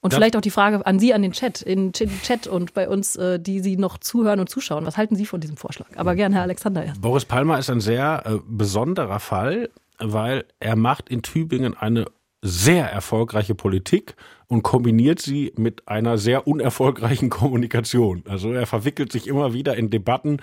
[0.00, 0.18] Und ja.
[0.18, 3.16] vielleicht auch die Frage an Sie, an den Chat, in den Chat und bei uns,
[3.16, 4.86] äh, die Sie noch zuhören und zuschauen.
[4.86, 5.88] Was halten Sie von diesem Vorschlag?
[5.96, 7.00] Aber gerne Herr Alexander erst.
[7.00, 12.06] Boris Palmer ist ein sehr äh, besonderer Fall, weil er macht in Tübingen eine
[12.40, 14.14] sehr erfolgreiche Politik
[14.46, 18.22] und kombiniert sie mit einer sehr unerfolgreichen Kommunikation.
[18.28, 20.38] Also er verwickelt sich immer wieder in Debatten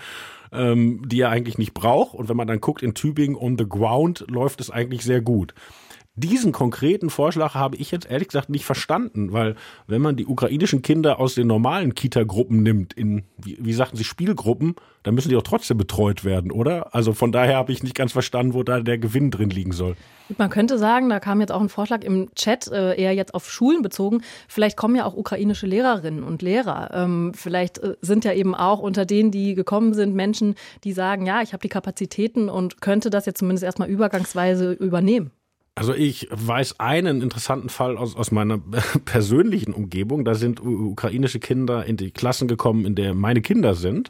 [0.55, 2.15] ähm, die er eigentlich nicht braucht.
[2.15, 5.53] Und wenn man dann guckt, in Tübingen on the ground läuft es eigentlich sehr gut.
[6.17, 10.81] Diesen konkreten Vorschlag habe ich jetzt ehrlich gesagt nicht verstanden, weil wenn man die ukrainischen
[10.81, 15.35] Kinder aus den normalen Kita-Gruppen nimmt, in, wie, wie sagten Sie, Spielgruppen, dann müssen die
[15.35, 16.95] auch trotzdem betreut werden, oder?
[16.95, 19.97] Also von daher habe ich nicht ganz verstanden, wo da der Gewinn drin liegen soll.
[20.37, 23.51] Man könnte sagen, da kam jetzt auch ein Vorschlag im Chat, äh, eher jetzt auf
[23.51, 26.91] Schulen bezogen, vielleicht kommen ja auch ukrainische Lehrerinnen und Lehrer.
[26.93, 31.25] Ähm, vielleicht äh, sind ja eben auch unter denen, die gekommen sind, Menschen, die sagen,
[31.25, 35.31] ja, ich habe die Kapazitäten und könnte das jetzt zumindest erstmal übergangsweise übernehmen.
[35.77, 38.57] Also ich weiß einen interessanten Fall aus, aus meiner
[39.05, 40.23] persönlichen Umgebung.
[40.23, 44.09] Da sind ukrainische Kinder in die Klassen gekommen, in der meine Kinder sind.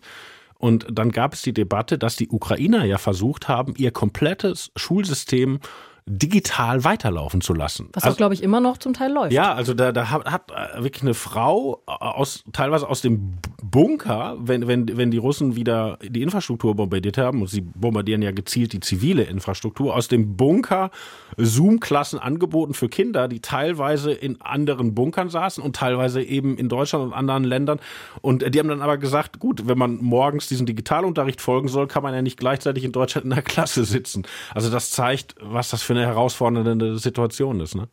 [0.60, 5.60] Und dann gab es die Debatte, dass die Ukrainer ja versucht haben, ihr komplettes Schulsystem
[6.08, 7.90] digital weiterlaufen zu lassen.
[7.94, 9.34] Was also, auch, glaube ich, immer noch zum Teil läuft.
[9.34, 14.68] Ja, also da, da hat, hat wirklich eine Frau aus teilweise aus dem Bunker, wenn,
[14.68, 18.82] wenn, wenn die Russen wieder die Infrastruktur bombardiert haben, und sie bombardieren ja gezielt die
[18.82, 20.92] zivile Infrastruktur, aus dem Bunker
[21.38, 27.04] Zoom-Klassen angeboten für Kinder, die teilweise in anderen Bunkern saßen und teilweise eben in Deutschland
[27.04, 27.80] und anderen Ländern.
[28.22, 32.04] Und die haben dann aber gesagt, gut, wenn man morgens diesen Digitalunterricht folgen soll, kann
[32.04, 34.24] man ja nicht gleichzeitig in Deutschland in der Klasse sitzen.
[34.54, 37.76] Also das zeigt, was das für eine herausfordernde Situation ist.
[37.76, 37.88] Ne?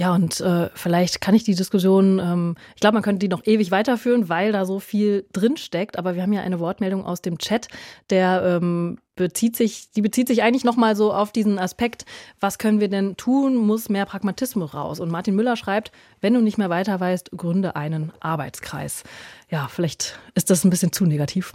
[0.00, 3.46] Ja, und äh, vielleicht kann ich die Diskussion, ähm, ich glaube, man könnte die noch
[3.46, 5.98] ewig weiterführen, weil da so viel drinsteckt.
[5.98, 7.68] Aber wir haben ja eine Wortmeldung aus dem Chat,
[8.08, 12.06] der ähm, bezieht sich, die bezieht sich eigentlich nochmal so auf diesen Aspekt,
[12.40, 15.00] was können wir denn tun, muss mehr Pragmatismus raus.
[15.00, 19.04] Und Martin Müller schreibt, wenn du nicht mehr weiter weißt, gründe einen Arbeitskreis.
[19.50, 21.52] Ja, vielleicht ist das ein bisschen zu negativ.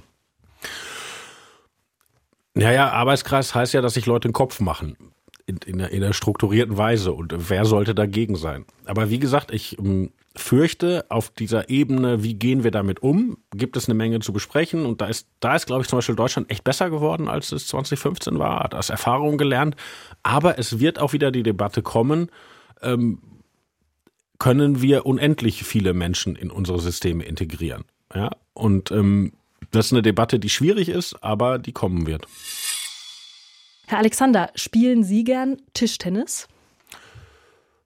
[2.53, 4.95] Naja, Arbeitskreis heißt ja, dass sich Leute den Kopf machen
[5.47, 7.11] in, in, in einer strukturierten Weise.
[7.13, 8.65] Und wer sollte dagegen sein?
[8.85, 13.77] Aber wie gesagt, ich ähm, fürchte, auf dieser Ebene, wie gehen wir damit um, gibt
[13.77, 14.85] es eine Menge zu besprechen.
[14.85, 17.67] Und da ist, da ist, glaube ich, zum Beispiel Deutschland echt besser geworden, als es
[17.67, 19.75] 2015 war, hat aus Erfahrung gelernt.
[20.23, 22.29] Aber es wird auch wieder die Debatte kommen,
[22.81, 23.19] ähm,
[24.37, 27.85] können wir unendlich viele Menschen in unsere Systeme integrieren?
[28.13, 29.31] Ja, und ähm,
[29.71, 32.27] das ist eine Debatte, die schwierig ist, aber die kommen wird.
[33.87, 36.47] Herr Alexander, spielen Sie gern Tischtennis?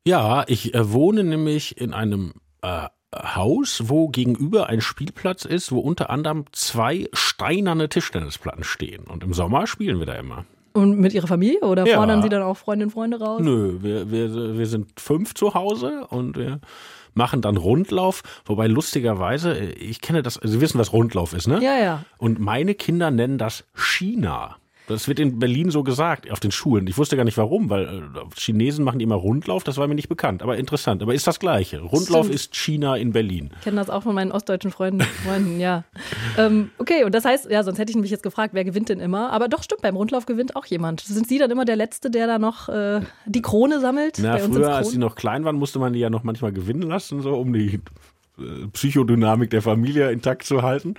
[0.05, 5.79] Ja, ich äh, wohne nämlich in einem äh, Haus, wo gegenüber ein Spielplatz ist, wo
[5.79, 9.03] unter anderem zwei steinerne Tischtennisplatten stehen.
[9.05, 10.45] Und im Sommer spielen wir da immer.
[10.73, 11.97] Und mit Ihrer Familie oder ja.
[11.97, 13.41] fordern Sie dann auch Freundinnen und Freunde raus?
[13.43, 16.59] Nö, wir, wir, wir sind fünf zu Hause und wir
[17.13, 18.21] machen dann Rundlauf.
[18.45, 21.59] Wobei lustigerweise, äh, ich kenne das, Sie wissen, was Rundlauf ist, ne?
[21.61, 22.05] Ja, ja.
[22.17, 24.57] Und meine Kinder nennen das China.
[24.89, 26.87] Das wird in Berlin so gesagt, auf den Schulen.
[26.87, 28.01] Ich wusste gar nicht warum, weil äh,
[28.35, 30.41] Chinesen machen die immer Rundlauf, das war mir nicht bekannt.
[30.41, 31.03] Aber interessant.
[31.03, 31.81] Aber ist das Gleiche.
[31.81, 32.35] Rundlauf Stimmt.
[32.35, 33.51] ist China in Berlin.
[33.59, 35.83] Ich kenne das auch von meinen ostdeutschen Freunden, Freunden ja.
[36.37, 38.99] ähm, okay, und das heißt, ja, sonst hätte ich mich jetzt gefragt, wer gewinnt denn
[38.99, 39.31] immer?
[39.31, 41.01] Aber doch, stimmt, beim Rundlauf gewinnt auch jemand.
[41.01, 44.17] Sind Sie dann immer der Letzte, der da noch äh, die Krone sammelt?
[44.21, 47.21] Na, früher, als sie noch klein waren, musste man die ja noch manchmal gewinnen lassen,
[47.21, 47.79] so um die
[48.73, 50.95] Psychodynamik der Familie intakt zu halten.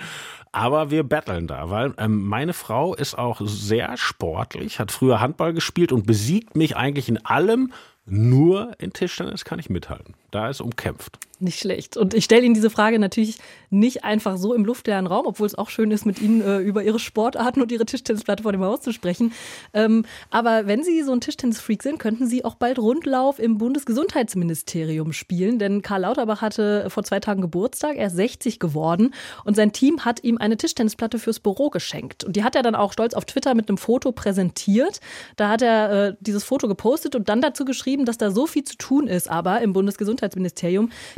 [0.52, 5.52] Aber wir battlen da, weil ähm, meine Frau ist auch sehr sportlich, hat früher Handball
[5.52, 7.72] gespielt und besiegt mich eigentlich in allem,
[8.04, 10.14] nur in Tischtennis kann ich mithalten.
[10.30, 11.18] Da ist umkämpft.
[11.42, 11.96] Nicht schlecht.
[11.96, 13.38] Und ich stelle Ihnen diese Frage natürlich
[13.70, 16.82] nicht einfach so im luftleeren Raum, obwohl es auch schön ist, mit Ihnen äh, über
[16.82, 19.32] Ihre Sportarten und Ihre Tischtennisplatte vor dem Haus zu sprechen.
[19.72, 25.14] Ähm, aber wenn Sie so ein Tischtennisfreak sind, könnten Sie auch bald Rundlauf im Bundesgesundheitsministerium
[25.14, 25.58] spielen.
[25.58, 29.14] Denn Karl Lauterbach hatte vor zwei Tagen Geburtstag, er ist 60 geworden
[29.44, 32.22] und sein Team hat ihm eine Tischtennisplatte fürs Büro geschenkt.
[32.22, 35.00] Und die hat er dann auch stolz auf Twitter mit einem Foto präsentiert.
[35.36, 38.64] Da hat er äh, dieses Foto gepostet und dann dazu geschrieben, dass da so viel
[38.64, 40.19] zu tun ist, aber im Bundesgesundheitsministerium,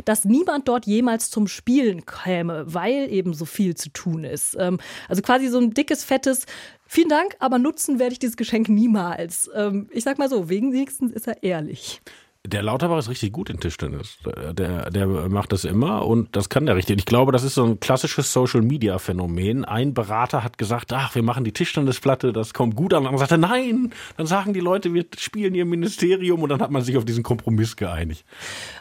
[0.05, 4.55] dass niemand dort jemals zum Spielen käme, weil eben so viel zu tun ist.
[4.59, 6.45] Ähm, also quasi so ein dickes, fettes
[6.85, 9.49] Vielen Dank, aber nutzen werde ich dieses Geschenk niemals.
[9.55, 12.01] Ähm, ich sag mal so, wegen wenigstens ist er ehrlich.
[12.45, 14.17] Der Lauterbach ist richtig gut in Tischtennis.
[14.51, 16.99] Der, der macht das immer und das kann der richtig.
[16.99, 19.63] Ich glaube, das ist so ein klassisches Social-Media-Phänomen.
[19.63, 23.05] Ein Berater hat gesagt, ach, wir machen die Tischtennisplatte, das kommt gut an.
[23.05, 26.49] Und dann sagt er, nein, dann sagen die Leute, wir spielen hier im Ministerium und
[26.49, 28.25] dann hat man sich auf diesen Kompromiss geeinigt.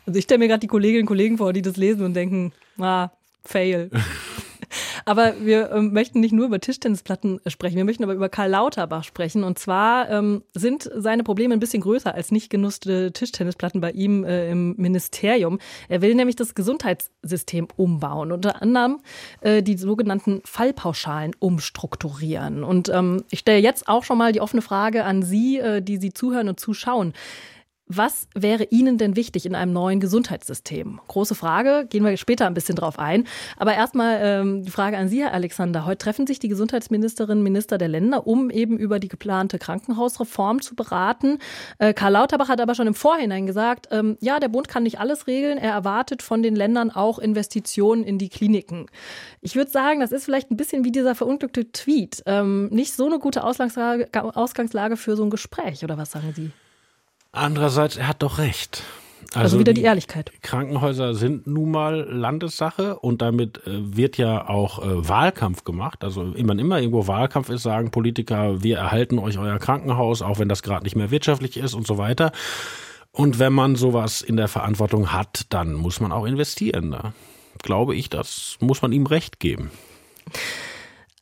[0.07, 2.53] Also ich stelle mir gerade die Kolleginnen und Kollegen vor, die das lesen und denken,
[2.79, 3.11] ah,
[3.45, 3.91] fail.
[5.05, 9.05] Aber wir ähm, möchten nicht nur über Tischtennisplatten sprechen, wir möchten aber über Karl Lauterbach
[9.05, 9.45] sprechen.
[9.45, 14.25] Und zwar ähm, sind seine Probleme ein bisschen größer als nicht genutzte Tischtennisplatten bei ihm
[14.25, 15.59] äh, im Ministerium.
[15.89, 19.01] Er will nämlich das Gesundheitssystem umbauen, unter anderem
[19.41, 22.65] äh, die sogenannten Fallpauschalen umstrukturieren.
[22.65, 25.97] Und ähm, ich stelle jetzt auch schon mal die offene Frage an Sie, äh, die
[25.97, 27.13] Sie zuhören und zuschauen.
[27.95, 30.99] Was wäre Ihnen denn wichtig in einem neuen Gesundheitssystem?
[31.09, 33.27] Große Frage, gehen wir später ein bisschen drauf ein.
[33.59, 35.85] Aber erstmal ähm, die Frage an Sie, Herr Alexander.
[35.85, 40.63] Heute treffen sich die Gesundheitsministerinnen und Minister der Länder, um eben über die geplante Krankenhausreform
[40.63, 41.39] zu beraten.
[41.79, 44.99] Äh, Karl Lauterbach hat aber schon im Vorhinein gesagt, ähm, ja, der Bund kann nicht
[44.99, 45.59] alles regeln.
[45.59, 48.87] Er erwartet von den Ländern auch Investitionen in die Kliniken.
[49.43, 52.23] Ich würde sagen, das ist vielleicht ein bisschen wie dieser verunglückte Tweet.
[52.25, 56.53] Ähm, nicht so eine gute Ausgangslage, Ausgangslage für so ein Gespräch, oder was sagen Sie?
[57.33, 58.83] Andererseits, er hat doch recht.
[59.33, 60.31] Also, also wieder die, die, Ehrlichkeit.
[60.43, 66.05] Krankenhäuser sind nun mal Landessache und damit äh, wird ja auch äh, Wahlkampf gemacht.
[66.05, 70.51] Also wenn immer irgendwo Wahlkampf ist, sagen Politiker, wir erhalten euch euer Krankenhaus, auch wenn
[70.51, 72.33] das gerade nicht mehr wirtschaftlich ist und so weiter.
[73.11, 76.91] Und wenn man sowas in der Verantwortung hat, dann muss man auch investieren.
[76.91, 77.15] Da
[77.63, 79.71] glaube ich, das muss man ihm recht geben.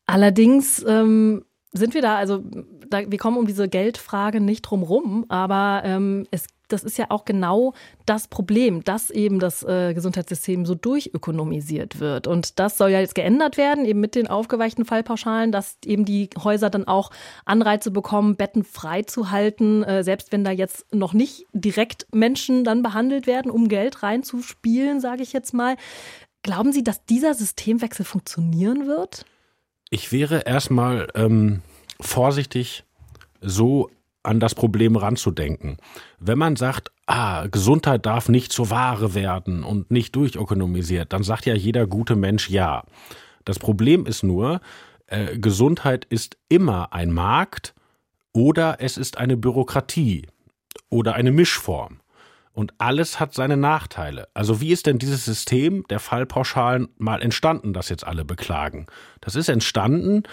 [0.06, 2.42] Allerdings ähm, sind wir da, also
[2.90, 7.06] da, wir kommen um diese Geldfrage nicht drum rum, aber ähm, es das ist ja
[7.08, 7.74] auch genau
[8.06, 12.26] das Problem, dass eben das äh, Gesundheitssystem so durchökonomisiert wird.
[12.26, 16.30] Und das soll ja jetzt geändert werden, eben mit den aufgeweichten Fallpauschalen, dass eben die
[16.42, 17.10] Häuser dann auch
[17.44, 22.64] Anreize bekommen, Betten frei zu halten, äh, selbst wenn da jetzt noch nicht direkt Menschen
[22.64, 25.76] dann behandelt werden, um Geld reinzuspielen, sage ich jetzt mal.
[26.42, 29.26] Glauben Sie, dass dieser Systemwechsel funktionieren wird?
[29.90, 31.62] Ich wäre erstmal ähm,
[32.00, 32.84] vorsichtig,
[33.40, 33.90] so
[34.22, 35.78] an das Problem ranzudenken.
[36.18, 41.46] Wenn man sagt, ah, Gesundheit darf nicht zur Ware werden und nicht durchökonomisiert, dann sagt
[41.46, 42.84] ja jeder gute Mensch ja.
[43.44, 44.60] Das Problem ist nur,
[45.06, 47.74] äh, Gesundheit ist immer ein Markt
[48.32, 50.26] oder es ist eine Bürokratie
[50.88, 52.00] oder eine Mischform.
[52.52, 54.28] Und alles hat seine Nachteile.
[54.34, 58.86] Also wie ist denn dieses System der Fallpauschalen mal entstanden, das jetzt alle beklagen?
[59.20, 60.24] Das ist entstanden,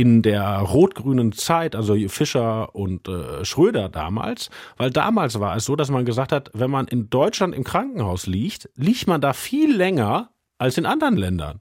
[0.00, 5.74] in der rot-grünen Zeit, also Fischer und äh, Schröder damals, weil damals war es so,
[5.74, 9.74] dass man gesagt hat, wenn man in Deutschland im Krankenhaus liegt, liegt man da viel
[9.74, 11.60] länger als in anderen Ländern.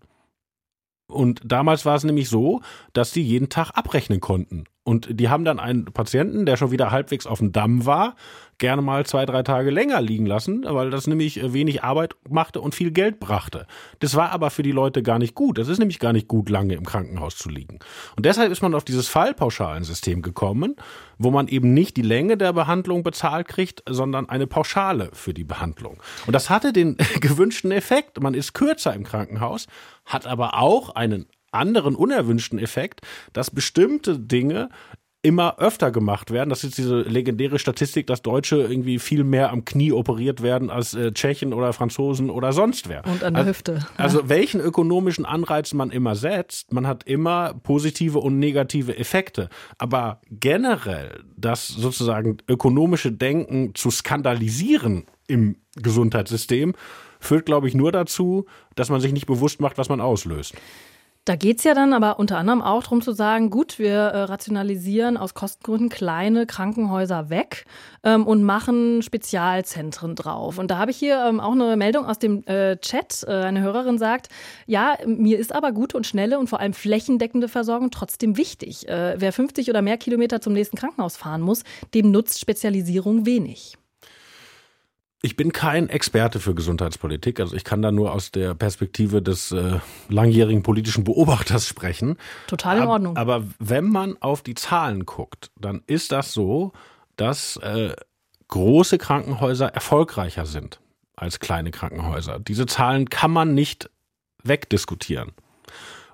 [1.08, 2.62] Und damals war es nämlich so,
[2.94, 4.66] dass die jeden Tag abrechnen konnten.
[4.88, 8.16] Und die haben dann einen Patienten, der schon wieder halbwegs auf dem Damm war,
[8.58, 12.62] gerne mal zwei, drei Tage länger liegen lassen, weil das nämlich äh, wenig Arbeit machte
[12.62, 13.68] und viel Geld brachte.
[14.00, 15.58] Das war aber für die Leute gar nicht gut.
[15.58, 17.80] Das ist nämlich gar nicht gut, lange im Krankenhaus zu liegen.
[18.16, 20.78] Und deshalb ist man auf dieses Fallpauschalensystem gekommen,
[21.18, 25.44] wo man eben nicht die Länge der Behandlung bezahlt kriegt, sondern eine Pauschale für die
[25.44, 26.02] Behandlung.
[26.26, 28.22] Und das hatte den gewünschten Effekt.
[28.22, 29.68] Man ist kürzer im Krankenhaus,
[30.06, 33.02] hat aber auch einen anderen unerwünschten Effekt,
[33.34, 34.70] dass bestimmte Dinge
[35.24, 36.50] immer öfter gemacht werden.
[36.50, 40.94] Das ist diese legendäre Statistik, dass Deutsche irgendwie viel mehr am Knie operiert werden als
[40.94, 43.06] äh, Tschechen oder Franzosen oder sonst wer.
[43.06, 43.74] Und an der also, Hüfte.
[43.74, 43.88] Ja.
[43.98, 49.50] Also welchen ökonomischen Anreiz man immer setzt, man hat immer positive und negative Effekte.
[49.78, 56.74] Aber generell das sozusagen ökonomische Denken zu skandalisieren im Gesundheitssystem
[57.20, 60.54] führt, glaube ich, nur dazu, dass man sich nicht bewusst macht, was man auslöst.
[61.28, 64.22] Da geht es ja dann aber unter anderem auch darum zu sagen, gut, wir äh,
[64.24, 67.66] rationalisieren aus Kostengründen kleine Krankenhäuser weg
[68.04, 70.58] ähm, und machen Spezialzentren drauf.
[70.58, 73.26] Und da habe ich hier ähm, auch eine Meldung aus dem äh, Chat.
[73.28, 74.30] Äh, eine Hörerin sagt,
[74.68, 78.88] ja, mir ist aber gute und schnelle und vor allem flächendeckende Versorgung trotzdem wichtig.
[78.88, 81.64] Äh, wer 50 oder mehr Kilometer zum nächsten Krankenhaus fahren muss,
[81.94, 83.78] dem nutzt Spezialisierung wenig.
[85.24, 89.52] Ich bin kein Experte für Gesundheitspolitik, also ich kann da nur aus der Perspektive des
[89.52, 92.18] äh, langjährigen politischen Beobachters sprechen.
[92.46, 93.18] Total in Ordnung.
[93.18, 96.72] Aber, aber wenn man auf die Zahlen guckt, dann ist das so,
[97.16, 97.96] dass äh,
[98.48, 100.80] große Krankenhäuser erfolgreicher sind
[101.16, 102.40] als kleine Krankenhäuser.
[102.40, 103.90] Diese Zahlen kann man nicht
[104.44, 105.34] wegdiskutieren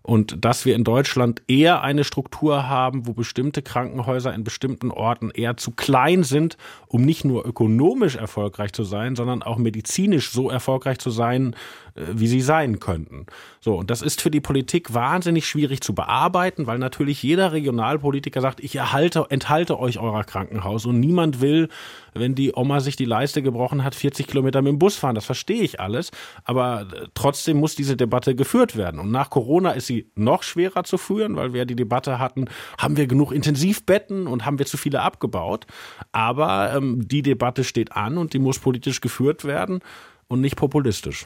[0.04, 5.32] und dass wir in Deutschland eher eine Struktur haben, wo bestimmte Krankenhäuser in bestimmten Orten
[5.32, 10.50] eher zu klein sind, um nicht nur ökonomisch erfolgreich zu sein, sondern auch medizinisch so
[10.50, 11.56] erfolgreich zu sein,
[11.96, 13.28] wie sie sein könnten.
[13.60, 18.42] So, und das ist für die Politik wahnsinnig schwierig zu bearbeiten, weil natürlich jeder Regionalpolitiker
[18.42, 21.70] sagt, ich erhalte, enthalte euch eurer Krankenhaus und niemand will,
[22.14, 25.16] wenn die Oma sich die Leiste gebrochen hat, 40 Kilometer mit dem Bus fahren.
[25.16, 26.12] Das verstehe ich alles.
[26.46, 29.00] Aber äh, trotzdem muss diese Debatte geführt werden.
[29.00, 32.46] Und nach Corona ist sie noch schwerer zu führen, weil wir die Debatte hatten,
[32.78, 35.68] haben wir genug Intensivbetten und haben wir zu viele abgebaut.
[36.12, 39.80] Aber ähm, die Debatte steht an und die muss politisch geführt werden
[40.28, 41.26] und nicht populistisch.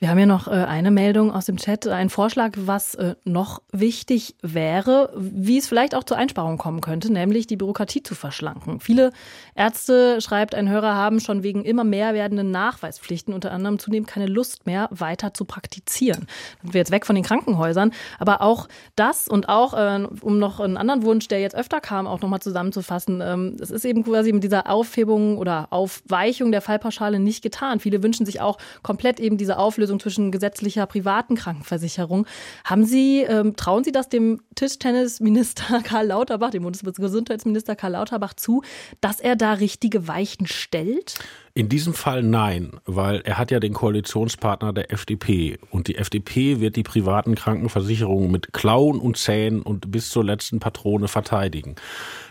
[0.00, 3.62] Wir haben ja noch äh, eine Meldung aus dem Chat, ein Vorschlag, was äh, noch
[3.70, 8.80] wichtig wäre, wie es vielleicht auch zur Einsparung kommen könnte, nämlich die Bürokratie zu verschlanken.
[8.80, 9.12] Viele
[9.54, 14.26] Ärzte, schreibt ein Hörer, haben schon wegen immer mehr werdenden Nachweispflichten unter anderem zunehmend keine
[14.26, 16.26] Lust mehr, weiter zu praktizieren.
[16.62, 20.58] Sind wir jetzt weg von den Krankenhäusern, aber auch das und auch, äh, um noch
[20.58, 24.32] einen anderen Wunsch, der jetzt öfter kam, auch nochmal zusammenzufassen, ähm, es ist eben quasi
[24.32, 27.78] mit dieser Aufhebung oder Aufweichung der Fallpauschale nicht getan.
[27.78, 32.26] Viele wünschen sich auch komplett eben diese Auflösung Auflösung zwischen gesetzlicher privaten Krankenversicherung.
[32.64, 38.62] Haben Sie, ähm, trauen Sie das dem Tischtennisminister Karl Lauterbach, dem Bundesgesundheitsminister Karl Lauterbach zu,
[39.02, 41.16] dass er da richtige Weichen stellt?
[41.56, 46.58] In diesem Fall nein, weil er hat ja den Koalitionspartner der FDP und die FDP
[46.58, 51.76] wird die privaten Krankenversicherungen mit Klauen und Zähnen und bis zur letzten Patrone verteidigen.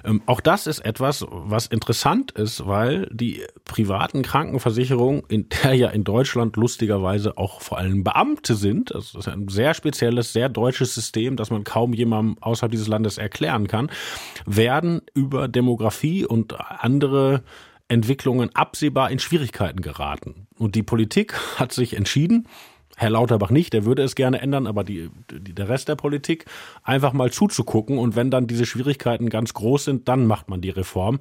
[0.04, 5.88] Ähm, auch das ist etwas, was interessant ist, weil die privaten Krankenversicherungen, in der ja
[5.88, 10.94] in Deutschland lustigerweise auch vor allem Beamte sind, das ist ein sehr spezielles, sehr deutsches
[10.94, 13.90] System, das man kaum jemandem außerhalb dieses Landes erklären kann,
[14.46, 17.42] werden über Demografie und andere
[17.94, 20.48] Entwicklungen absehbar in Schwierigkeiten geraten.
[20.58, 22.48] Und die Politik hat sich entschieden,
[22.96, 26.46] Herr Lauterbach nicht, der würde es gerne ändern, aber die, die, der Rest der Politik
[26.84, 30.70] einfach mal zuzugucken und wenn dann diese Schwierigkeiten ganz groß sind, dann macht man die
[30.70, 31.18] Reform.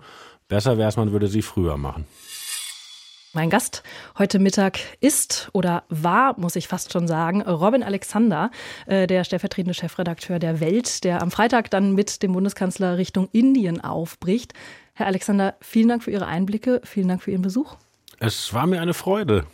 [0.48, 2.04] Besser wäre es, man würde sie früher machen.
[3.34, 3.82] Mein Gast
[4.18, 8.50] heute Mittag ist oder war, muss ich fast schon sagen, Robin Alexander,
[8.84, 13.80] äh, der stellvertretende Chefredakteur der Welt, der am Freitag dann mit dem Bundeskanzler Richtung Indien
[13.80, 14.52] aufbricht.
[14.94, 17.76] Herr Alexander, vielen Dank für Ihre Einblicke, vielen Dank für Ihren Besuch.
[18.18, 19.46] Es war mir eine Freude.